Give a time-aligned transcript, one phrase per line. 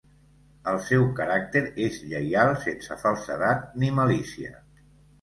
[0.71, 4.61] El seu caràcter és lleial sense falsedat ni malícia.